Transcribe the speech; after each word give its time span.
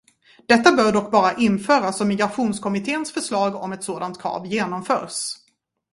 Detta 0.47 0.71
bör 0.71 0.91
dock 0.91 1.11
bara 1.11 1.33
införas 1.33 2.01
om 2.01 2.07
Migrationskommitténs 2.07 3.11
förslag 3.13 3.55
om 3.55 3.73
ett 3.73 3.83
sådant 3.83 4.21
krav 4.21 4.45
genomförs. 4.47 5.35